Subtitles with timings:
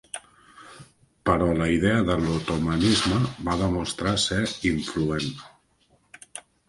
[1.29, 3.19] Però la idea de l'Otomanisme
[3.51, 5.31] va demostrar ser influent.